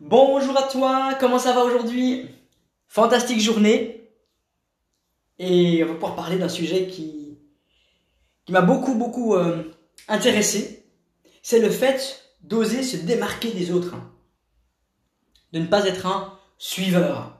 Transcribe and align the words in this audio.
Bonjour 0.00 0.58
à 0.58 0.64
toi, 0.64 1.14
comment 1.18 1.38
ça 1.38 1.54
va 1.54 1.64
aujourd'hui? 1.64 2.28
Fantastique 2.86 3.40
journée. 3.40 4.10
Et 5.38 5.82
on 5.82 5.86
va 5.86 5.94
pouvoir 5.94 6.16
parler 6.16 6.36
d'un 6.36 6.50
sujet 6.50 6.86
qui, 6.86 7.38
m'a 8.50 8.60
beaucoup, 8.60 8.94
beaucoup 8.94 9.36
euh, 9.36 9.62
intéressé. 10.06 10.84
C'est 11.42 11.60
le 11.60 11.70
fait 11.70 12.30
d'oser 12.42 12.82
se 12.82 12.98
démarquer 12.98 13.52
des 13.52 13.70
autres. 13.70 13.94
De 15.54 15.60
ne 15.60 15.66
pas 15.66 15.86
être 15.86 16.04
un 16.04 16.38
suiveur. 16.58 17.38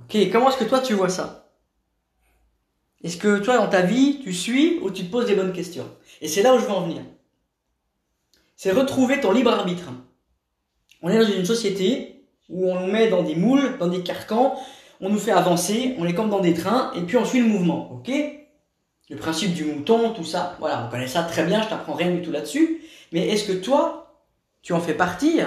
Ok, 0.00 0.14
comment 0.30 0.50
est-ce 0.50 0.58
que 0.58 0.68
toi 0.68 0.80
tu 0.80 0.92
vois 0.92 1.08
ça? 1.08 1.50
Est-ce 3.02 3.16
que 3.16 3.38
toi 3.38 3.56
dans 3.56 3.70
ta 3.70 3.80
vie 3.80 4.20
tu 4.22 4.34
suis 4.34 4.78
ou 4.80 4.90
tu 4.90 5.06
te 5.06 5.10
poses 5.10 5.26
des 5.26 5.36
bonnes 5.36 5.54
questions? 5.54 5.88
Et 6.20 6.28
c'est 6.28 6.42
là 6.42 6.54
où 6.54 6.58
je 6.58 6.66
veux 6.66 6.72
en 6.72 6.86
venir. 6.86 7.02
C'est 8.56 8.72
retrouver 8.72 9.22
ton 9.22 9.32
libre 9.32 9.52
arbitre. 9.52 9.90
On 11.02 11.10
est 11.10 11.18
dans 11.18 11.30
une 11.30 11.44
société 11.44 12.24
où 12.48 12.70
on 12.70 12.80
nous 12.80 12.92
met 12.92 13.08
dans 13.08 13.22
des 13.22 13.34
moules, 13.34 13.76
dans 13.78 13.88
des 13.88 14.02
carcans, 14.02 14.58
on 15.00 15.10
nous 15.10 15.18
fait 15.18 15.32
avancer, 15.32 15.94
on 15.98 16.06
est 16.06 16.14
comme 16.14 16.30
dans 16.30 16.40
des 16.40 16.54
trains, 16.54 16.92
et 16.94 17.02
puis 17.02 17.16
on 17.16 17.24
suit 17.24 17.40
le 17.40 17.46
mouvement, 17.46 17.92
ok? 17.92 18.10
Le 19.10 19.16
principe 19.16 19.54
du 19.54 19.64
mouton, 19.64 20.12
tout 20.12 20.24
ça, 20.24 20.56
voilà, 20.58 20.86
on 20.86 20.90
connaît 20.90 21.06
ça 21.06 21.22
très 21.22 21.44
bien, 21.44 21.62
je 21.62 21.68
t'apprends 21.68 21.94
rien 21.94 22.10
du 22.10 22.22
tout 22.22 22.32
là-dessus, 22.32 22.82
mais 23.12 23.28
est-ce 23.28 23.46
que 23.46 23.52
toi, 23.52 24.22
tu 24.62 24.72
en 24.72 24.80
fais 24.80 24.94
partie? 24.94 25.40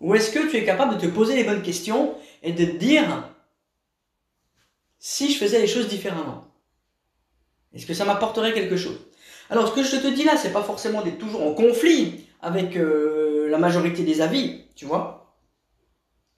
Ou 0.00 0.14
est-ce 0.14 0.30
que 0.30 0.50
tu 0.50 0.56
es 0.56 0.64
capable 0.64 0.96
de 0.96 1.00
te 1.00 1.06
poser 1.06 1.36
les 1.36 1.44
bonnes 1.44 1.62
questions 1.62 2.14
et 2.42 2.52
de 2.52 2.64
te 2.64 2.76
dire 2.76 3.28
si 4.98 5.32
je 5.32 5.38
faisais 5.38 5.60
les 5.60 5.66
choses 5.66 5.88
différemment? 5.88 6.44
Est-ce 7.74 7.86
que 7.86 7.94
ça 7.94 8.04
m'apporterait 8.04 8.54
quelque 8.54 8.76
chose? 8.76 8.98
Alors 9.50 9.68
ce 9.68 9.74
que 9.74 9.82
je 9.82 9.96
te 9.96 10.06
dis 10.06 10.24
là, 10.24 10.36
c'est 10.36 10.52
pas 10.52 10.62
forcément 10.62 11.02
d'être 11.02 11.18
toujours 11.18 11.46
en 11.46 11.54
conflit 11.54 12.26
avec 12.40 12.76
euh, 12.76 13.29
la 13.50 13.58
majorité 13.58 14.02
des 14.02 14.20
avis, 14.20 14.64
tu 14.74 14.86
vois. 14.86 15.36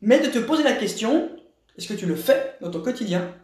Mais 0.00 0.18
de 0.18 0.28
te 0.28 0.38
poser 0.38 0.62
la 0.62 0.72
question, 0.72 1.30
est-ce 1.76 1.88
que 1.88 1.94
tu 1.94 2.06
le 2.06 2.16
fais 2.16 2.56
dans 2.60 2.70
ton 2.70 2.80
quotidien 2.80 3.34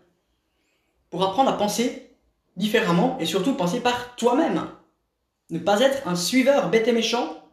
pour 1.10 1.22
apprendre 1.24 1.50
à 1.50 1.56
penser 1.56 2.16
différemment 2.56 3.16
et 3.18 3.26
surtout 3.26 3.54
penser 3.54 3.80
par 3.80 4.16
toi-même. 4.16 4.68
Ne 5.50 5.58
pas 5.58 5.80
être 5.80 6.06
un 6.06 6.16
suiveur 6.16 6.68
bête 6.68 6.88
et 6.88 6.92
méchant, 6.92 7.48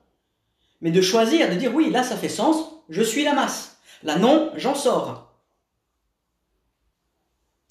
mais 0.82 0.92
de 0.92 1.02
choisir, 1.02 1.50
de 1.50 1.56
dire 1.56 1.74
oui, 1.74 1.90
là 1.90 2.04
ça 2.04 2.18
fait 2.18 2.28
sens, 2.28 2.82
je 2.90 3.02
suis 3.02 3.24
la 3.24 3.34
masse. 3.34 3.78
Là 4.04 4.18
non, 4.18 4.52
j'en 4.56 4.76
sors. 4.76 5.34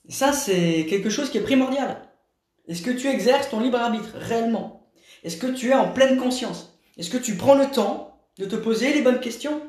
Ça, 0.08 0.32
c'est 0.32 0.86
quelque 0.88 1.10
chose 1.10 1.30
qui 1.30 1.38
est 1.38 1.42
primordial. 1.42 2.08
Est-ce 2.68 2.82
que 2.82 2.90
tu 2.90 3.08
exerces 3.08 3.50
ton 3.50 3.60
libre 3.60 3.78
arbitre 3.78 4.16
réellement? 4.16 4.90
Est-ce 5.22 5.36
que 5.36 5.46
tu 5.46 5.70
es 5.70 5.74
en 5.74 5.92
pleine 5.92 6.18
conscience? 6.18 6.78
Est-ce 6.96 7.10
que 7.10 7.18
tu 7.18 7.36
prends 7.36 7.54
le 7.54 7.70
temps 7.70 8.13
de 8.38 8.44
te 8.44 8.56
poser 8.56 8.92
les 8.92 9.02
bonnes 9.02 9.20
questions 9.20 9.60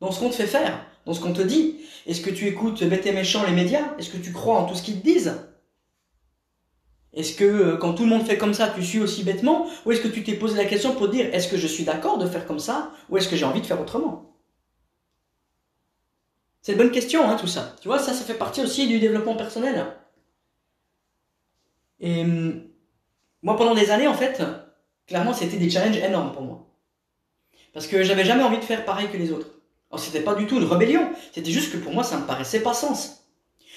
dans 0.00 0.12
ce 0.12 0.20
qu'on 0.20 0.30
te 0.30 0.34
fait 0.34 0.46
faire, 0.46 0.84
dans 1.04 1.14
ce 1.14 1.20
qu'on 1.20 1.32
te 1.32 1.42
dit 1.42 1.78
Est-ce 2.06 2.20
que 2.20 2.30
tu 2.30 2.46
écoutes 2.46 2.84
bête 2.84 3.06
et 3.06 3.12
méchant 3.12 3.44
les 3.44 3.52
médias? 3.52 3.94
Est-ce 3.98 4.10
que 4.10 4.18
tu 4.18 4.32
crois 4.32 4.58
en 4.58 4.66
tout 4.66 4.74
ce 4.74 4.82
qu'ils 4.82 5.00
te 5.00 5.04
disent? 5.04 5.34
Est-ce 7.14 7.34
que 7.34 7.44
euh, 7.44 7.76
quand 7.76 7.94
tout 7.94 8.04
le 8.04 8.10
monde 8.10 8.26
fait 8.26 8.38
comme 8.38 8.54
ça, 8.54 8.68
tu 8.68 8.84
suis 8.84 9.00
aussi 9.00 9.24
bêtement? 9.24 9.66
Ou 9.84 9.92
est-ce 9.92 10.00
que 10.00 10.08
tu 10.08 10.22
t'es 10.22 10.34
posé 10.34 10.56
la 10.56 10.66
question 10.66 10.94
pour 10.94 11.08
dire 11.08 11.32
est-ce 11.34 11.48
que 11.48 11.56
je 11.56 11.66
suis 11.66 11.84
d'accord 11.84 12.18
de 12.18 12.26
faire 12.26 12.46
comme 12.46 12.60
ça? 12.60 12.92
Ou 13.08 13.16
est-ce 13.16 13.28
que 13.28 13.36
j'ai 13.36 13.44
envie 13.44 13.60
de 13.60 13.66
faire 13.66 13.80
autrement? 13.80 14.36
C'est 16.60 16.72
une 16.72 16.78
bonne 16.78 16.90
question, 16.90 17.28
hein, 17.28 17.36
tout 17.36 17.46
ça. 17.46 17.74
Tu 17.80 17.88
vois, 17.88 17.98
ça, 17.98 18.12
ça 18.12 18.24
fait 18.24 18.34
partie 18.34 18.60
aussi 18.60 18.86
du 18.86 19.00
développement 19.00 19.36
personnel. 19.36 19.86
Et 22.00 22.22
hum, 22.22 22.62
moi, 23.42 23.56
pendant 23.56 23.74
des 23.74 23.90
années, 23.90 24.08
en 24.08 24.14
fait, 24.14 24.42
clairement, 25.06 25.32
c'était 25.32 25.56
des 25.56 25.70
challenges 25.70 25.96
énormes 25.96 26.32
pour 26.32 26.42
moi. 26.42 26.67
Parce 27.72 27.86
que 27.86 28.02
j'avais 28.02 28.24
jamais 28.24 28.42
envie 28.42 28.58
de 28.58 28.64
faire 28.64 28.84
pareil 28.84 29.08
que 29.10 29.16
les 29.16 29.32
autres. 29.32 29.48
Alors, 29.90 30.00
c'était 30.00 30.20
pas 30.20 30.34
du 30.34 30.46
tout 30.46 30.56
une 30.56 30.64
rébellion. 30.64 31.10
C'était 31.32 31.50
juste 31.50 31.72
que 31.72 31.78
pour 31.78 31.92
moi, 31.92 32.04
ça 32.04 32.18
me 32.18 32.26
paraissait 32.26 32.60
pas 32.60 32.74
sens. 32.74 33.24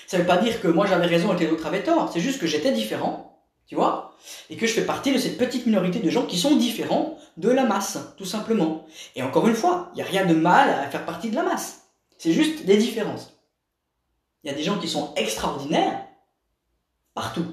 Ça 0.08 0.18
veut 0.18 0.26
pas 0.26 0.38
dire 0.38 0.60
que 0.62 0.68
moi 0.68 0.88
j'avais 0.88 1.06
raison 1.06 1.34
et 1.34 1.38
que 1.38 1.44
les 1.46 1.52
autres 1.52 1.66
avaient 1.66 1.84
tort. 1.84 2.12
C'est 2.12 2.20
juste 2.20 2.42
que 2.42 2.48
j'étais 2.48 2.74
différent. 2.74 3.42
Tu 3.66 3.76
vois? 3.76 4.18
Et 4.50 4.58
que 4.58 4.68
je 4.68 4.74
fais 4.74 4.86
partie 4.86 5.14
de 5.14 5.18
cette 5.18 5.38
petite 5.38 5.66
minorité 5.66 6.00
de 6.00 6.10
gens 6.10 6.26
qui 6.26 6.38
sont 6.38 6.58
différents 6.58 7.18
de 7.38 7.50
la 7.50 7.64
masse, 7.64 7.98
tout 8.18 8.26
simplement. 8.26 8.86
Et 9.16 9.24
encore 9.24 9.48
une 9.48 9.56
fois, 9.56 9.90
il 9.94 9.96
n'y 9.98 10.02
a 10.02 10.06
rien 10.06 10.26
de 10.26 10.34
mal 10.34 10.70
à 10.70 10.90
faire 10.90 11.06
partie 11.06 11.30
de 11.30 11.36
la 11.36 11.44
masse. 11.44 11.84
C'est 12.18 12.34
juste 12.34 12.66
des 12.66 12.76
différences. 12.76 13.40
Il 14.44 14.52
y 14.52 14.54
a 14.54 14.58
des 14.58 14.64
gens 14.64 14.78
qui 14.78 14.90
sont 14.90 15.14
extraordinaires 15.16 16.06
partout. 17.14 17.46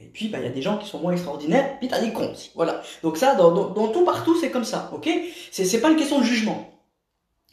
Et 0.00 0.06
puis, 0.06 0.28
bah, 0.28 0.38
il 0.38 0.44
y 0.44 0.48
a 0.48 0.52
des 0.52 0.62
gens 0.62 0.78
qui 0.78 0.88
sont 0.88 1.00
moins 1.00 1.12
extraordinaires, 1.12 1.78
puis 1.78 1.88
t'as 1.88 2.00
des 2.00 2.12
cons 2.12 2.32
aussi. 2.32 2.50
Voilà. 2.54 2.82
Donc 3.02 3.16
ça, 3.16 3.34
dans, 3.34 3.88
tout 3.88 4.04
partout, 4.04 4.38
c'est 4.38 4.50
comme 4.50 4.64
ça, 4.64 4.90
ok? 4.94 5.08
C'est 5.50 5.80
pas 5.80 5.90
une 5.90 5.96
question 5.96 6.20
de 6.20 6.24
jugement. 6.24 6.70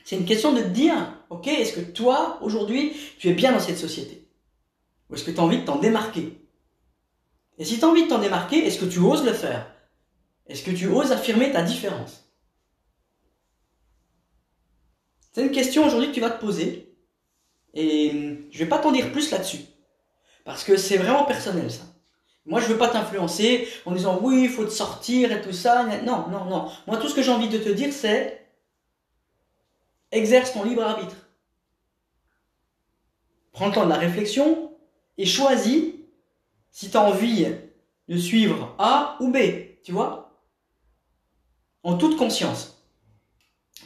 C'est 0.03 0.15
une 0.15 0.25
question 0.25 0.53
de 0.53 0.61
te 0.61 0.67
dire, 0.67 0.95
ok, 1.29 1.47
est-ce 1.47 1.73
que 1.73 1.81
toi, 1.81 2.37
aujourd'hui, 2.41 2.93
tu 3.17 3.29
es 3.29 3.33
bien 3.33 3.51
dans 3.51 3.59
cette 3.59 3.79
société? 3.79 4.27
Ou 5.09 5.15
est-ce 5.15 5.23
que 5.23 5.31
tu 5.31 5.39
as 5.39 5.43
envie 5.43 5.59
de 5.59 5.65
t'en 5.65 5.79
démarquer? 5.79 6.39
Et 7.57 7.65
si 7.65 7.79
tu 7.79 7.85
as 7.85 7.87
envie 7.87 8.03
de 8.03 8.09
t'en 8.09 8.19
démarquer, 8.19 8.65
est-ce 8.65 8.79
que 8.79 8.85
tu 8.85 8.99
oses 8.99 9.25
le 9.25 9.33
faire? 9.33 9.71
Est-ce 10.47 10.63
que 10.63 10.71
tu 10.71 10.87
oses 10.87 11.11
affirmer 11.11 11.51
ta 11.51 11.63
différence? 11.63 12.29
C'est 15.33 15.41
une 15.41 15.51
question 15.51 15.85
aujourd'hui 15.85 16.09
que 16.09 16.13
tu 16.13 16.21
vas 16.21 16.29
te 16.29 16.39
poser. 16.39 16.95
Et 17.73 18.39
je 18.51 18.59
vais 18.59 18.69
pas 18.69 18.77
t'en 18.77 18.91
dire 18.91 19.11
plus 19.11 19.31
là-dessus. 19.31 19.65
Parce 20.43 20.63
que 20.63 20.77
c'est 20.77 20.97
vraiment 20.97 21.25
personnel, 21.25 21.71
ça. 21.71 21.83
Moi, 22.45 22.61
je 22.61 22.67
veux 22.67 22.77
pas 22.77 22.89
t'influencer 22.89 23.67
en 23.85 23.91
disant 23.91 24.19
oui, 24.21 24.43
il 24.43 24.49
faut 24.49 24.65
te 24.65 24.69
sortir 24.69 25.31
et 25.31 25.41
tout 25.41 25.53
ça. 25.53 25.83
Non, 26.03 26.27
non, 26.29 26.45
non. 26.45 26.71
Moi, 26.85 26.97
tout 26.97 27.09
ce 27.09 27.15
que 27.15 27.23
j'ai 27.23 27.31
envie 27.31 27.49
de 27.49 27.57
te 27.57 27.69
dire, 27.69 27.91
c'est 27.91 28.45
exerce 30.11 30.53
ton 30.53 30.63
libre 30.63 30.83
arbitre. 30.83 31.15
Prends 33.51 33.67
le 33.67 33.73
temps 33.73 33.85
de 33.85 33.89
la 33.89 33.97
réflexion 33.97 34.77
et 35.17 35.25
choisis 35.25 35.93
si 36.71 36.91
tu 36.91 36.97
as 36.97 37.01
envie 37.01 37.47
de 38.07 38.17
suivre 38.17 38.75
A 38.77 39.17
ou 39.19 39.31
B, 39.31 39.37
tu 39.83 39.91
vois? 39.91 40.43
En 41.83 41.97
toute 41.97 42.17
conscience. 42.17 42.83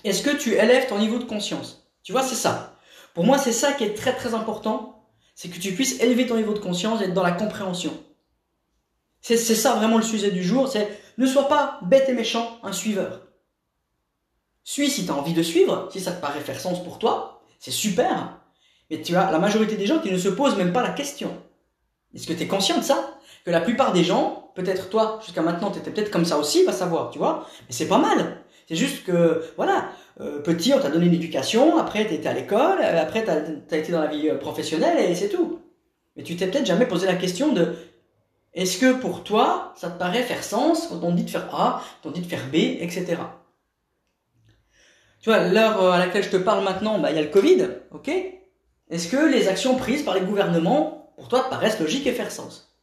Est-ce 0.04 0.24
que 0.24 0.36
tu 0.36 0.54
élèves 0.54 0.88
ton 0.88 1.00
niveau 1.00 1.20
de 1.20 1.24
conscience? 1.24 1.90
Tu 2.04 2.12
vois, 2.12 2.24
c'est 2.24 2.36
ça. 2.36 2.78
Pour 3.14 3.26
moi, 3.26 3.38
c'est 3.38 3.54
ça 3.54 3.74
qui 3.74 3.84
est 3.84 3.94
très 3.94 4.16
très 4.16 4.34
important, 4.34 5.08
c'est 5.36 5.50
que 5.50 5.60
tu 5.60 5.74
puisses 5.74 6.00
élever 6.02 6.26
ton 6.26 6.38
niveau 6.38 6.54
de 6.54 6.60
conscience 6.60 7.02
et 7.02 7.06
être 7.06 7.14
dans 7.14 7.24
la 7.24 7.32
compréhension. 7.32 7.94
C'est 9.22 9.38
ça 9.38 9.74
vraiment 9.76 9.98
le 9.98 10.04
sujet 10.04 10.32
du 10.32 10.44
jour, 10.44 10.68
c'est 10.68 10.88
ne 11.18 11.26
sois 11.26 11.48
pas 11.48 11.80
bête 11.84 12.08
et 12.08 12.14
méchant, 12.14 12.58
un 12.64 12.72
suiveur. 12.72 13.22
Suis 14.64 14.90
si 14.90 15.06
tu 15.06 15.12
as 15.12 15.16
envie 15.16 15.34
de 15.34 15.44
suivre, 15.44 15.90
si 15.92 16.00
ça 16.00 16.12
te 16.12 16.22
paraît 16.22 16.40
faire 16.40 16.60
sens 16.60 16.84
pour 16.84 17.00
toi, 17.00 17.42
c'est 17.60 17.72
super. 17.72 18.40
Mais 18.90 19.02
tu 19.02 19.16
as 19.16 19.32
la 19.32 19.40
majorité 19.40 19.76
des 19.76 19.86
gens 19.86 20.00
qui 20.00 20.12
ne 20.12 20.18
se 20.18 20.30
posent 20.30 20.58
même 20.58 20.74
pas 20.74 20.82
la 20.82 20.92
question. 20.92 21.36
Est-ce 22.16 22.26
que 22.26 22.34
tu 22.34 22.44
es 22.44 22.48
conscient 22.48 22.78
de 22.78 22.84
ça? 22.84 23.20
Que 23.46 23.52
la 23.52 23.62
plupart 23.62 23.94
des 23.94 24.04
gens, 24.04 24.52
peut-être 24.56 24.90
toi, 24.90 25.20
jusqu'à 25.24 25.42
maintenant, 25.42 25.72
tu 25.72 25.80
étais 25.80 25.92
peut-être 25.92 26.12
comme 26.12 26.26
ça 26.26 26.38
aussi, 26.38 26.64
va 26.64 26.72
savoir, 26.72 27.12
tu 27.12 27.20
vois 27.20 27.48
Mais 27.68 27.74
c'est 27.74 27.88
pas 27.88 27.98
mal. 27.98 28.42
C'est 28.68 28.76
juste 28.76 29.04
que, 29.04 29.44
voilà, 29.58 29.90
euh, 30.22 30.40
petit, 30.42 30.74
on 30.74 30.80
t'a 30.80 30.90
donné 30.90 31.08
une 31.08 31.14
éducation, 31.14 31.78
après 31.78 32.08
tu 32.08 32.14
étais 32.14 32.30
à 32.30 32.34
l'école, 32.34 32.82
après 32.82 33.24
tu 33.24 33.32
as, 33.32 33.78
été 33.78 33.92
dans 33.92 34.02
la 34.02 34.08
vie 34.08 34.30
euh, 34.30 34.36
professionnelle 34.36 35.00
et 35.00 35.16
c'est 35.16 35.30
tout. 35.30 35.60
Mais 36.16 36.24
tu 36.24 36.36
t'es 36.36 36.48
peut-être 36.48 36.66
jamais 36.66 36.86
posé 36.86 37.08
la 37.08 37.16
question 37.16 37.54
de 37.54 37.74
est-ce 38.54 38.78
que 38.78 38.94
pour 38.94 39.24
toi, 39.24 39.74
ça 39.76 39.90
te 39.90 40.00
paraît 40.00 40.24
faire 40.24 40.44
sens 40.44 40.88
quand 40.88 41.04
on 41.04 41.14
dit 41.14 41.24
de 41.24 41.30
faire 41.30 41.54
A, 41.54 41.84
quand 42.02 42.10
on 42.10 42.12
dit 42.12 42.22
de 42.22 42.28
faire 42.28 42.48
B, 42.48 42.56
etc. 42.56 43.18
Tu 45.22 45.30
vois, 45.30 45.48
l'heure 45.48 45.84
euh, 45.84 45.92
à 45.92 46.00
laquelle 46.00 46.24
je 46.24 46.30
te 46.30 46.38
parle 46.38 46.64
maintenant, 46.64 47.00
bah, 47.00 47.12
il 47.12 47.16
y 47.16 47.20
a 47.20 47.24
le 47.24 47.30
Covid, 47.30 47.68
ok? 47.92 48.10
Est-ce 48.90 49.08
que 49.08 49.30
les 49.30 49.48
actions 49.48 49.76
prises 49.76 50.04
par 50.04 50.16
les 50.16 50.22
gouvernements, 50.22 51.14
pour 51.18 51.28
toi, 51.28 51.42
te 51.42 51.50
paraissent 51.50 51.80
logiques 51.80 52.08
et 52.08 52.14
faire 52.14 52.32
sens? 52.32 52.76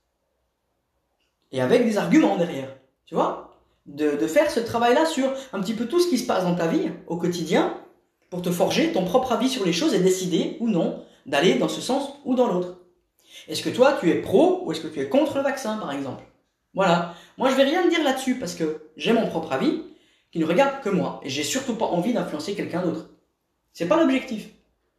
Et 1.51 1.61
avec 1.61 1.85
des 1.85 1.99
arguments 1.99 2.37
derrière, 2.37 2.77
tu 3.07 3.15
vois? 3.15 3.59
De 3.87 4.27
faire 4.27 4.51
ce 4.51 4.61
travail-là 4.61 5.07
sur 5.07 5.33
un 5.53 5.61
petit 5.61 5.75
peu 5.75 5.87
tout 5.87 6.01
ce 6.01 6.09
qui 6.09 6.19
se 6.19 6.27
passe 6.27 6.45
dans 6.45 6.55
ta 6.55 6.67
vie, 6.67 6.91
au 7.07 7.17
quotidien, 7.17 7.77
pour 8.31 8.43
te 8.43 8.51
forger 8.51 8.93
ton 8.93 9.05
propre 9.05 9.33
avis 9.33 9.49
sur 9.49 9.65
les 9.65 9.73
choses 9.73 9.95
et 9.95 10.01
décider 10.01 10.57
ou 10.61 10.69
non 10.69 11.05
d'aller 11.25 11.55
dans 11.55 11.69
ce 11.69 11.81
sens 11.81 12.13
ou 12.25 12.35
dans 12.35 12.49
l'autre. 12.49 12.79
Est-ce 13.49 13.63
que 13.63 13.71
toi, 13.71 13.97
tu 14.01 14.11
es 14.11 14.21
pro 14.21 14.63
ou 14.65 14.73
est-ce 14.73 14.81
que 14.81 14.89
tu 14.89 15.01
es 15.01 15.09
contre 15.09 15.37
le 15.37 15.43
vaccin, 15.43 15.77
par 15.79 15.93
exemple? 15.93 16.25
Voilà. 16.75 17.15
Moi, 17.39 17.51
je 17.51 17.55
vais 17.55 17.65
rien 17.65 17.89
dire 17.89 18.03
là-dessus 18.03 18.39
parce 18.39 18.55
que 18.55 18.91
j'ai 18.97 19.13
mon 19.13 19.27
propre 19.29 19.53
avis 19.53 19.83
qui 20.31 20.39
ne 20.39 20.45
regarde 20.45 20.83
que 20.83 20.91
moi 20.91 21.21
et 21.23 21.31
j'ai 21.31 21.45
surtout 21.45 21.75
pas 21.75 21.87
envie 21.87 22.13
d'influencer 22.13 22.55
quelqu'un 22.55 22.83
d'autre. 22.83 23.09
C'est 23.73 23.89
pas 23.89 23.99
l'objectif. 23.99 24.49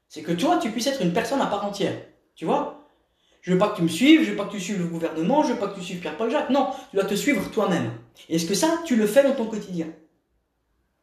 C'est 0.07 0.21
que 0.21 0.31
toi, 0.31 0.57
tu 0.61 0.71
puisses 0.71 0.87
être 0.87 1.01
une 1.01 1.13
personne 1.13 1.41
à 1.41 1.47
part 1.47 1.65
entière. 1.65 1.99
Tu 2.35 2.45
vois? 2.45 2.87
Je 3.41 3.51
veux 3.51 3.57
pas 3.57 3.69
que 3.69 3.77
tu 3.77 3.83
me 3.83 3.87
suives, 3.87 4.23
je 4.23 4.31
veux 4.31 4.37
pas 4.37 4.45
que 4.45 4.51
tu 4.51 4.59
suives 4.59 4.79
le 4.79 4.87
gouvernement, 4.87 5.43
je 5.43 5.53
veux 5.53 5.59
pas 5.59 5.67
que 5.67 5.75
tu 5.75 5.83
suives 5.85 5.99
Pierre-Paul 5.99 6.31
Jacques. 6.31 6.49
Non, 6.49 6.69
tu 6.89 6.95
dois 6.95 7.05
te 7.05 7.15
suivre 7.15 7.49
toi-même. 7.51 7.91
Est-ce 8.29 8.45
que 8.45 8.55
ça, 8.55 8.81
tu 8.85 8.95
le 8.95 9.07
fais 9.07 9.23
dans 9.23 9.35
ton 9.35 9.45
quotidien? 9.45 9.87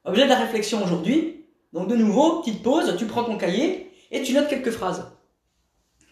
Objet 0.05 0.25
de 0.25 0.29
la 0.29 0.39
réflexion 0.39 0.83
aujourd'hui. 0.83 1.47
Donc 1.73 1.89
de 1.89 1.97
nouveau, 1.97 2.41
petite 2.41 2.63
pause, 2.63 2.97
tu 2.99 3.07
prends 3.07 3.25
ton 3.25 3.37
cahier 3.37 3.91
et 4.11 4.23
tu 4.23 4.33
notes 4.33 4.49
quelques 4.49 4.71
phrases. 4.71 5.11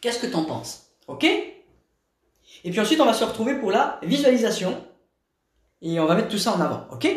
Qu'est-ce 0.00 0.19
que 0.19 0.26
tu 0.26 0.35
en 0.35 0.44
penses? 0.44 0.91
Ok? 1.08 1.25
Et 1.25 2.70
puis 2.70 2.81
ensuite, 2.81 3.00
on 3.00 3.06
va 3.06 3.12
se 3.12 3.25
retrouver 3.25 3.54
pour 3.54 3.70
la 3.70 3.99
visualisation. 4.02 4.82
Et 5.81 5.99
on 5.99 6.06
va 6.06 6.14
mettre 6.14 6.28
tout 6.28 6.38
ça 6.38 6.52
en 6.52 6.60
avant. 6.60 6.87
Ok? 6.93 7.08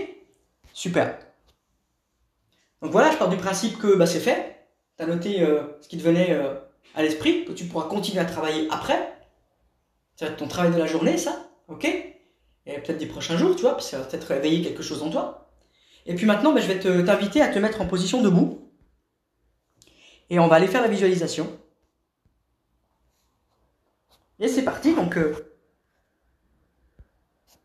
Super. 0.73 1.19
Donc 2.81 2.91
voilà, 2.91 3.11
je 3.11 3.17
pars 3.17 3.29
du 3.29 3.37
principe 3.37 3.77
que 3.77 3.95
bah, 3.95 4.07
c'est 4.07 4.19
fait. 4.19 4.67
Tu 4.97 5.03
as 5.03 5.07
noté 5.07 5.41
euh, 5.41 5.63
ce 5.81 5.87
qui 5.87 5.97
te 5.97 6.03
venait 6.03 6.31
euh, 6.31 6.55
à 6.95 7.03
l'esprit, 7.03 7.45
que 7.45 7.51
tu 7.51 7.65
pourras 7.65 7.87
continuer 7.87 8.19
à 8.19 8.25
travailler 8.25 8.67
après. 8.71 9.13
Ça 10.15 10.25
va 10.25 10.31
être 10.31 10.37
ton 10.37 10.47
travail 10.47 10.71
de 10.71 10.77
la 10.77 10.87
journée, 10.87 11.17
ça. 11.17 11.49
Ok? 11.67 11.85
Et 11.85 12.79
peut-être 12.79 12.97
des 12.97 13.05
prochains 13.05 13.37
jours, 13.37 13.55
tu 13.55 13.61
vois, 13.61 13.71
parce 13.71 13.85
que 13.85 13.91
ça 13.91 13.99
va 13.99 14.05
peut-être 14.05 14.25
réveiller 14.25 14.63
quelque 14.63 14.81
chose 14.81 15.03
en 15.03 15.09
toi. 15.09 15.51
Et 16.05 16.15
puis 16.15 16.25
maintenant, 16.25 16.53
bah, 16.53 16.61
je 16.61 16.67
vais 16.71 16.79
t'inviter 16.79 17.41
à 17.41 17.47
te 17.47 17.59
mettre 17.59 17.81
en 17.81 17.85
position 17.85 18.21
debout. 18.21 18.71
Et 20.29 20.39
on 20.39 20.47
va 20.47 20.55
aller 20.55 20.67
faire 20.67 20.81
la 20.81 20.87
visualisation. 20.87 21.47
Et 24.39 24.47
c'est 24.47 24.63
parti, 24.63 24.93
donc 24.93 25.17
euh, 25.17 25.33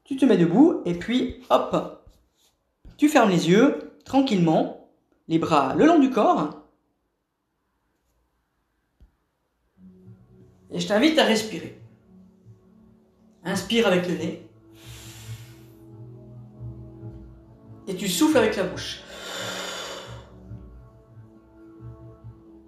tu 0.05 0.17
te 0.17 0.25
mets 0.25 0.37
debout 0.37 0.83
et 0.85 0.95
puis 0.95 1.43
hop, 1.51 2.05
tu 2.97 3.09
fermes 3.09 3.31
les 3.31 3.49
yeux 3.49 3.93
tranquillement, 4.05 4.91
les 5.29 5.39
bras 5.39 5.75
le 5.75 5.87
long 5.87 5.99
du 5.99 6.11
corps. 6.11 6.61
Et 10.71 10.79
je 10.79 10.87
t'invite 10.87 11.19
à 11.19 11.25
respirer. 11.25 11.81
Inspire 13.43 13.87
avec 13.87 14.07
le 14.07 14.15
nez. 14.15 14.47
Et 17.89 17.97
tu 17.97 18.09
souffles 18.09 18.39
avec 18.39 18.55
la 18.57 18.65
bouche. 18.65 19.01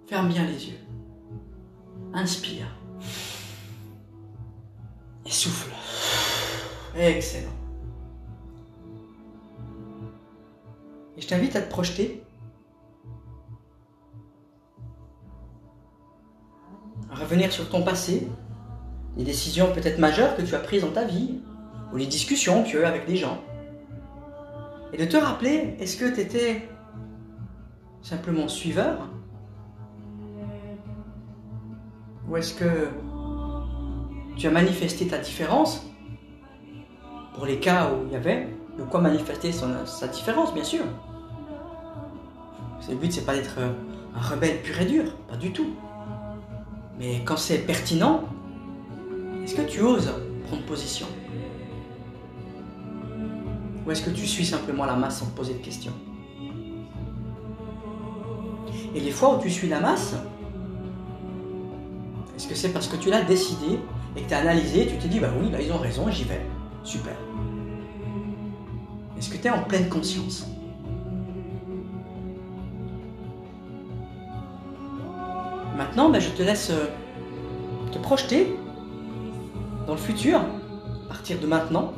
Ferme 0.07 0.27
bien 0.27 0.45
les 0.45 0.67
yeux. 0.67 0.79
Inspire. 2.13 2.67
Souffle. 5.33 5.71
Excellent. 6.95 7.49
Et 11.17 11.21
je 11.21 11.27
t'invite 11.27 11.55
à 11.55 11.61
te 11.61 11.69
projeter. 11.69 12.23
À 17.11 17.15
revenir 17.15 17.51
sur 17.51 17.67
ton 17.67 17.83
passé, 17.83 18.27
les 19.17 19.23
décisions 19.23 19.73
peut-être 19.73 19.97
majeures 19.97 20.35
que 20.35 20.43
tu 20.43 20.53
as 20.53 20.59
prises 20.59 20.83
dans 20.83 20.91
ta 20.91 21.05
vie, 21.05 21.41
ou 21.91 21.97
les 21.97 22.07
discussions 22.07 22.63
que 22.63 22.69
tu 22.69 22.77
as 22.77 22.81
eues 22.81 22.85
avec 22.85 23.07
des 23.07 23.15
gens. 23.15 23.41
Et 24.93 24.97
de 24.97 25.05
te 25.05 25.17
rappeler, 25.17 25.75
est-ce 25.79 25.97
que 25.97 26.13
tu 26.13 26.21
étais 26.21 26.69
simplement 28.03 28.47
suiveur? 28.47 29.09
Ou 32.29 32.37
est-ce 32.37 32.53
que 32.53 32.89
tu 34.35 34.47
as 34.47 34.51
manifesté 34.51 35.07
ta 35.07 35.17
différence 35.17 35.85
pour 37.35 37.45
les 37.45 37.59
cas 37.59 37.91
où 37.91 38.05
il 38.07 38.13
y 38.13 38.15
avait 38.15 38.47
de 38.77 38.83
quoi 38.83 39.01
manifester 39.01 39.51
sa 39.51 40.07
différence, 40.07 40.53
bien 40.53 40.63
sûr. 40.63 40.83
Le 42.89 42.95
but, 42.95 43.11
c'est 43.11 43.25
pas 43.25 43.35
d'être 43.35 43.57
un 43.59 44.19
rebelle 44.19 44.61
pur 44.61 44.79
et 44.81 44.85
dur, 44.85 45.15
pas 45.27 45.37
du 45.37 45.51
tout. 45.51 45.73
Mais 46.99 47.21
quand 47.23 47.37
c'est 47.37 47.59
pertinent, 47.59 48.23
est-ce 49.43 49.55
que 49.55 49.61
tu 49.61 49.81
oses 49.81 50.11
prendre 50.47 50.63
position? 50.63 51.07
Ou 53.85 53.91
est-ce 53.91 54.01
que 54.03 54.09
tu 54.11 54.25
suis 54.27 54.45
simplement 54.45 54.85
la 54.85 54.95
masse 54.95 55.19
sans 55.19 55.27
poser 55.27 55.53
de 55.53 55.59
questions? 55.59 55.93
Et 58.95 58.99
les 58.99 59.11
fois 59.11 59.37
où 59.37 59.41
tu 59.41 59.49
suis 59.49 59.67
la 59.67 59.79
masse, 59.79 60.15
est-ce 62.35 62.47
que 62.47 62.55
c'est 62.55 62.69
parce 62.69 62.87
que 62.87 62.95
tu 62.95 63.09
l'as 63.09 63.23
décidé 63.23 63.79
et 64.15 64.21
que 64.21 64.27
tu 64.27 64.33
as 64.33 64.39
analysé, 64.39 64.87
tu 64.87 64.97
t'es 64.97 65.07
dit, 65.07 65.19
bah 65.19 65.31
oui, 65.39 65.49
là 65.49 65.61
ils 65.61 65.71
ont 65.71 65.77
raison, 65.77 66.09
j'y 66.09 66.23
vais. 66.23 66.41
Super. 66.83 67.13
Est-ce 69.17 69.29
que 69.29 69.37
tu 69.37 69.47
es 69.47 69.49
en 69.49 69.63
pleine 69.63 69.89
conscience? 69.89 70.47
Maintenant, 75.77 76.09
bah, 76.09 76.19
je 76.19 76.29
te 76.29 76.43
laisse 76.43 76.69
euh, 76.69 76.87
te 77.91 77.97
projeter 77.97 78.55
dans 79.87 79.93
le 79.93 79.99
futur, 79.99 80.39
à 80.39 81.07
partir 81.07 81.39
de 81.39 81.47
maintenant. 81.47 81.93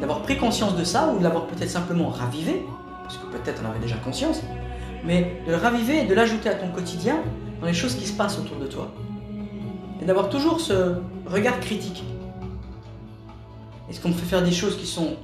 D'avoir 0.00 0.22
pris 0.22 0.36
conscience 0.38 0.76
de 0.76 0.84
ça 0.84 1.12
ou 1.12 1.18
de 1.18 1.24
l'avoir 1.24 1.46
peut-être 1.46 1.68
simplement 1.68 2.08
ravivé, 2.08 2.64
parce 3.02 3.18
que 3.18 3.26
peut-être 3.26 3.62
on 3.64 3.70
avait 3.70 3.80
déjà 3.80 3.96
conscience, 3.96 4.42
mais 5.04 5.42
de 5.46 5.50
le 5.50 5.56
raviver 5.56 6.02
et 6.02 6.06
de 6.06 6.14
l'ajouter 6.14 6.48
à 6.48 6.54
ton 6.54 6.68
quotidien 6.70 7.16
dans 7.60 7.66
les 7.66 7.74
choses 7.74 7.94
qui 7.94 8.06
se 8.06 8.12
passent 8.12 8.38
autour 8.38 8.58
de 8.58 8.66
toi. 8.66 8.88
Et 10.00 10.04
d'avoir 10.04 10.28
toujours 10.28 10.60
ce 10.60 10.96
regard 11.26 11.60
critique. 11.60 12.04
Est-ce 13.88 14.00
qu'on 14.00 14.08
me 14.08 14.14
fait 14.14 14.26
faire 14.26 14.42
des 14.42 14.52
choses 14.52 14.76
qui 14.78 14.86
sont 14.86 15.16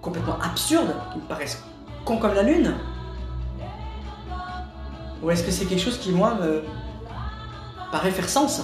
complètement 0.00 0.38
absurdes, 0.40 0.94
qui 1.12 1.18
me 1.18 1.24
paraissent 1.24 1.62
con 2.04 2.18
comme 2.18 2.34
la 2.34 2.42
lune? 2.42 2.74
Ou 5.22 5.30
est-ce 5.30 5.42
que 5.42 5.50
c'est 5.50 5.64
quelque 5.64 5.82
chose 5.82 5.98
qui, 5.98 6.12
moi, 6.12 6.34
me 6.34 6.62
paraît 7.90 8.10
faire 8.10 8.28
sens? 8.28 8.62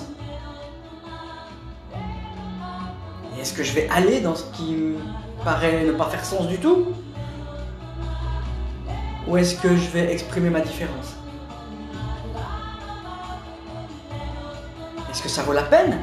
Et 3.36 3.40
est-ce 3.40 3.54
que 3.54 3.62
je 3.62 3.72
vais 3.72 3.88
aller 3.88 4.20
dans 4.20 4.34
ce 4.34 4.44
qui 4.52 4.74
me 4.74 4.96
paraît 5.42 5.84
ne 5.84 5.92
pas 5.92 6.06
faire 6.06 6.24
sens 6.24 6.46
du 6.46 6.58
tout? 6.58 6.88
Ou 9.30 9.36
est-ce 9.36 9.54
que 9.62 9.76
je 9.76 9.88
vais 9.90 10.12
exprimer 10.12 10.50
ma 10.50 10.60
différence 10.60 11.14
Est-ce 15.08 15.22
que 15.22 15.28
ça 15.28 15.44
vaut 15.44 15.52
la 15.52 15.62
peine 15.62 16.00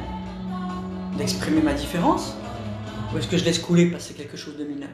d'exprimer 1.18 1.60
ma 1.60 1.74
différence 1.74 2.34
Ou 3.12 3.18
est-ce 3.18 3.28
que 3.28 3.36
je 3.36 3.44
laisse 3.44 3.58
couler 3.58 3.90
passer 3.90 4.14
quelque 4.14 4.38
chose 4.38 4.56
de 4.56 4.64
mineur 4.64 4.88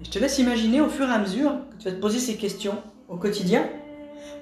Et 0.00 0.04
je 0.04 0.10
te 0.10 0.20
laisse 0.20 0.38
imaginer 0.38 0.80
au 0.80 0.88
fur 0.88 1.08
et 1.08 1.12
à 1.12 1.18
mesure 1.18 1.50
que 1.72 1.82
tu 1.82 1.88
vas 1.88 1.96
te 1.96 2.00
poser 2.00 2.20
ces 2.20 2.36
questions 2.36 2.80
au 3.08 3.16
quotidien, 3.16 3.68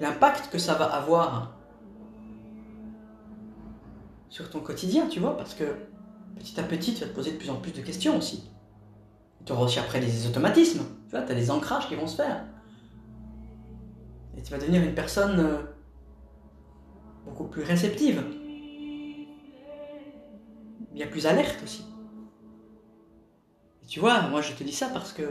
l'impact 0.03 0.51
que 0.53 0.59
ça 0.59 0.75
va 0.75 0.85
avoir 0.85 1.57
sur 4.29 4.51
ton 4.51 4.61
quotidien, 4.61 5.07
tu 5.07 5.21
vois, 5.21 5.39
parce 5.39 5.55
que 5.55 5.65
petit 6.37 6.61
à 6.61 6.65
petit, 6.65 6.93
tu 6.93 7.01
vas 7.01 7.07
te 7.07 7.15
poser 7.15 7.33
de 7.33 7.39
plus 7.39 7.49
en 7.49 7.57
plus 7.57 7.73
de 7.73 7.81
questions 7.81 8.19
aussi. 8.19 8.45
Tu 9.45 9.53
auras 9.53 9.65
aussi 9.65 9.79
après 9.79 10.01
des 10.01 10.27
automatismes, 10.27 10.83
tu 11.07 11.13
vois, 11.13 11.23
tu 11.23 11.33
as 11.33 11.35
des 11.35 11.51
ancrages 11.51 11.89
qui 11.89 11.95
vont 11.95 12.07
se 12.07 12.17
faire. 12.17 12.45
Et 14.37 14.43
tu 14.43 14.53
vas 14.53 14.59
devenir 14.59 14.83
une 14.83 14.95
personne 14.95 15.41
euh, 15.41 15.59
beaucoup 17.25 17.45
plus 17.45 17.63
réceptive. 17.63 18.23
Bien 20.93 21.07
plus 21.07 21.27
alerte 21.27 21.63
aussi. 21.63 21.85
Et 23.83 23.87
tu 23.87 24.01
vois, 24.01 24.23
moi 24.29 24.41
je 24.43 24.53
te 24.53 24.63
dis 24.63 24.73
ça 24.73 24.89
parce 24.89 25.13
que 25.13 25.23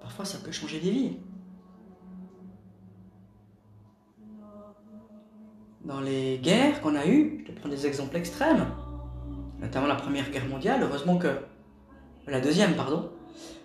parfois 0.00 0.24
ça 0.24 0.38
peut 0.38 0.52
changer 0.52 0.80
des 0.80 0.90
vies. 0.90 1.16
Dans 5.84 6.00
les 6.00 6.38
guerres 6.38 6.80
qu'on 6.82 6.94
a 6.94 7.06
eues, 7.06 7.38
je 7.40 7.52
te 7.52 7.58
prends 7.58 7.68
des 7.68 7.86
exemples 7.86 8.16
extrêmes, 8.16 8.66
notamment 9.58 9.86
la 9.86 9.94
Première 9.94 10.30
Guerre 10.30 10.46
mondiale, 10.46 10.82
heureusement 10.82 11.18
que... 11.18 11.28
La 12.26 12.40
Deuxième, 12.40 12.76
pardon. 12.76 13.10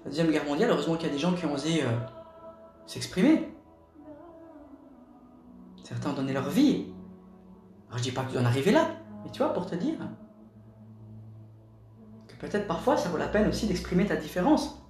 La 0.04 0.10
Deuxième 0.10 0.32
Guerre 0.32 0.46
mondiale, 0.46 0.70
heureusement 0.70 0.96
qu'il 0.96 1.08
y 1.08 1.10
a 1.10 1.14
des 1.14 1.20
gens 1.20 1.34
qui 1.34 1.46
ont 1.46 1.54
osé 1.54 1.84
euh, 1.84 1.88
s'exprimer. 2.86 3.50
Certains 5.84 6.12
ont 6.12 6.16
donné 6.16 6.34
leur 6.34 6.50
vie. 6.50 6.88
Alors 7.88 7.98
je 7.98 8.04
dis 8.04 8.12
pas 8.12 8.24
que 8.24 8.32
tu 8.32 8.38
en 8.38 8.46
arriver 8.46 8.72
là, 8.72 8.90
mais 9.24 9.32
tu 9.32 9.40
vois, 9.40 9.54
pour 9.54 9.66
te 9.66 9.76
dire 9.76 9.98
que 12.28 12.36
peut-être 12.36 12.68
parfois 12.68 12.98
ça 12.98 13.10
vaut 13.10 13.18
la 13.18 13.28
peine 13.28 13.48
aussi 13.48 13.68
d'exprimer 13.68 14.06
ta 14.06 14.16
différence. 14.16 14.82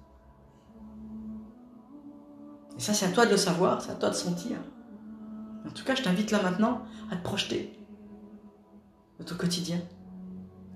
Et 2.76 2.80
ça, 2.80 2.92
c'est 2.92 3.06
à 3.06 3.10
toi 3.10 3.24
de 3.24 3.30
le 3.30 3.36
savoir, 3.36 3.80
c'est 3.80 3.92
à 3.92 3.94
toi 3.94 4.10
de 4.10 4.14
sentir. 4.14 4.58
En 5.66 5.70
tout 5.70 5.84
cas, 5.84 5.94
je 5.94 6.02
t'invite 6.02 6.30
là 6.30 6.42
maintenant 6.42 6.82
à 7.10 7.16
te 7.16 7.22
projeter 7.22 7.72
de 9.18 9.24
ton 9.24 9.34
quotidien, 9.34 9.80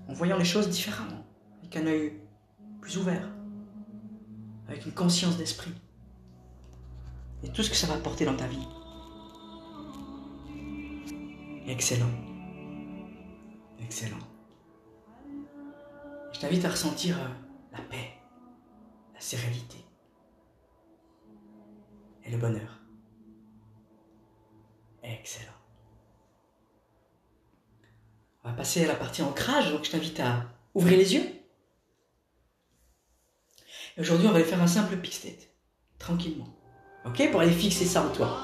en 0.09 0.13
voyant 0.13 0.37
les 0.37 0.45
choses 0.45 0.69
différemment, 0.69 1.23
avec 1.61 1.77
un 1.77 1.85
œil 1.85 2.19
plus 2.81 2.97
ouvert, 2.97 3.29
avec 4.71 4.85
une 4.85 4.93
conscience 4.93 5.37
d'esprit, 5.37 5.73
et 7.43 7.49
tout 7.49 7.61
ce 7.61 7.69
que 7.69 7.75
ça 7.75 7.87
va 7.87 7.95
apporter 7.95 8.25
dans 8.25 8.35
ta 8.35 8.47
vie. 8.47 8.67
Excellent. 11.67 12.09
Excellent. 13.81 14.17
Je 16.33 16.39
t'invite 16.39 16.63
à 16.63 16.69
ressentir 16.69 17.19
euh, 17.19 17.27
la 17.73 17.81
paix, 17.81 18.13
la 19.13 19.19
sérénité 19.19 19.77
et 22.23 22.31
le 22.31 22.37
bonheur. 22.37 22.79
Excellent. 25.03 25.51
On 28.43 28.49
va 28.49 28.55
passer 28.55 28.85
à 28.85 28.87
la 28.87 28.95
partie 28.95 29.21
ancrage, 29.21 29.71
donc 29.71 29.83
je 29.83 29.91
t'invite 29.91 30.19
à 30.19 30.45
ouvrir 30.73 30.97
les 30.97 31.13
yeux. 31.13 31.40
Aujourd'hui, 33.99 34.27
on 34.27 34.31
va 34.31 34.37
aller 34.37 34.45
faire 34.45 34.61
un 34.61 34.67
simple 34.67 34.95
pick 34.95 35.19
tranquillement. 35.99 36.47
Ok? 37.05 37.29
Pour 37.31 37.41
aller 37.41 37.51
fixer 37.51 37.85
ça 37.85 38.01
en 38.01 38.09
toi. 38.09 38.37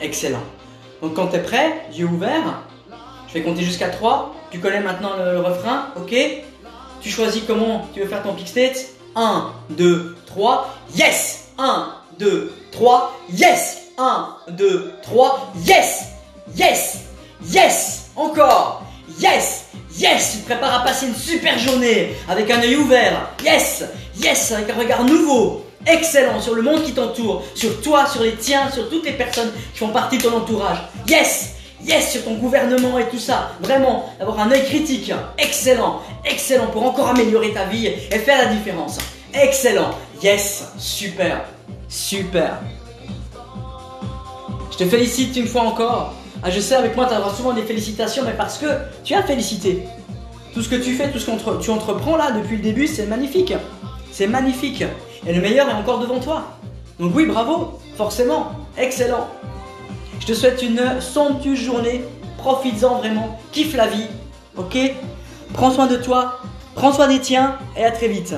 Excellent. 0.00 0.42
Donc 1.02 1.14
quand 1.14 1.28
tu 1.28 1.36
es 1.36 1.42
prêt, 1.42 1.82
yeux 1.92 2.06
ouverts, 2.06 2.62
je 3.28 3.34
vais 3.34 3.42
compter 3.42 3.62
jusqu'à 3.62 3.88
3. 3.88 4.34
Tu 4.50 4.58
connais 4.60 4.80
maintenant 4.80 5.16
le, 5.16 5.40
refrain, 5.40 5.88
ok? 5.96 6.14
Tu 7.00 7.10
choisis 7.10 7.42
comment 7.46 7.86
tu 7.92 8.00
veux 8.00 8.06
faire 8.06 8.22
ton 8.22 8.34
kick 8.34 8.48
state 8.48 8.86
1, 9.14 9.52
2, 9.70 10.16
3, 10.26 10.74
yes! 10.94 11.52
1, 11.58 11.94
2, 12.18 12.52
3, 12.72 13.20
yes! 13.32 13.90
1, 13.98 14.36
2, 14.50 14.92
3, 15.02 15.52
yes! 15.66 16.04
Yes! 16.56 17.04
Yes! 17.42 18.10
Encore! 18.16 18.84
Yes 19.20 19.68
Yes 19.98 20.32
Tu 20.32 20.38
te 20.38 20.46
prépares 20.46 20.80
à 20.80 20.84
passer 20.84 21.06
une 21.06 21.14
super 21.14 21.58
journée 21.58 22.14
avec 22.28 22.48
un 22.50 22.60
œil 22.60 22.76
ouvert. 22.76 23.30
Yes 23.44 23.84
Yes 24.22 24.52
Avec 24.52 24.70
un 24.70 24.78
regard 24.78 25.04
nouveau. 25.04 25.64
Excellent 25.86 26.40
sur 26.40 26.54
le 26.54 26.62
monde 26.62 26.82
qui 26.82 26.92
t'entoure, 26.92 27.42
sur 27.54 27.80
toi, 27.80 28.06
sur 28.06 28.22
les 28.22 28.34
tiens, 28.34 28.70
sur 28.70 28.88
toutes 28.90 29.06
les 29.06 29.12
personnes 29.12 29.50
qui 29.72 29.78
font 29.78 29.88
partie 29.88 30.18
de 30.18 30.22
ton 30.22 30.36
entourage. 30.36 30.78
Yes 31.08 31.54
Yes 31.84 32.12
sur 32.12 32.24
ton 32.24 32.34
gouvernement 32.34 32.98
et 32.98 33.08
tout 33.08 33.18
ça. 33.18 33.52
Vraiment, 33.60 34.12
avoir 34.20 34.40
un 34.40 34.50
œil 34.52 34.64
critique. 34.64 35.12
Excellent 35.36 36.00
Excellent 36.24 36.66
pour 36.66 36.84
encore 36.84 37.08
améliorer 37.08 37.52
ta 37.52 37.64
vie 37.64 37.86
et 37.86 38.18
faire 38.18 38.38
la 38.38 38.54
différence. 38.54 38.98
Excellent 39.34 39.90
Yes 40.22 40.64
Super 40.78 41.44
Super 41.88 42.60
Je 44.70 44.76
te 44.76 44.84
félicite 44.84 45.36
une 45.36 45.46
fois 45.46 45.62
encore 45.62 46.14
ah, 46.42 46.50
je 46.50 46.60
sais, 46.60 46.76
avec 46.76 46.94
moi, 46.94 47.06
tu 47.06 47.14
auras 47.14 47.34
souvent 47.34 47.52
des 47.52 47.62
félicitations, 47.62 48.22
mais 48.24 48.32
parce 48.32 48.58
que 48.58 48.66
tu 49.02 49.14
as 49.14 49.22
félicité. 49.22 49.82
Tout 50.54 50.62
ce 50.62 50.68
que 50.68 50.76
tu 50.76 50.94
fais, 50.94 51.10
tout 51.10 51.18
ce 51.18 51.26
que 51.26 51.62
tu 51.62 51.70
entreprends 51.70 52.16
là 52.16 52.30
depuis 52.30 52.56
le 52.56 52.62
début, 52.62 52.86
c'est 52.86 53.06
magnifique. 53.06 53.54
C'est 54.12 54.28
magnifique. 54.28 54.84
Et 55.26 55.32
le 55.32 55.40
meilleur 55.40 55.68
est 55.68 55.74
encore 55.74 55.98
devant 55.98 56.20
toi. 56.20 56.44
Donc 57.00 57.12
oui, 57.14 57.26
bravo, 57.26 57.80
forcément, 57.96 58.52
excellent. 58.76 59.28
Je 60.20 60.26
te 60.26 60.32
souhaite 60.32 60.62
une 60.62 61.00
somptueuse 61.00 61.58
journée. 61.58 62.04
Profites-en 62.38 62.98
vraiment. 62.98 63.38
Kiffe 63.52 63.74
la 63.74 63.86
vie. 63.86 64.06
Ok? 64.56 64.78
Prends 65.54 65.70
soin 65.70 65.86
de 65.86 65.96
toi. 65.96 66.40
Prends 66.74 66.92
soin 66.92 67.08
des 67.08 67.20
tiens. 67.20 67.56
Et 67.76 67.84
à 67.84 67.90
très 67.90 68.08
vite. 68.08 68.34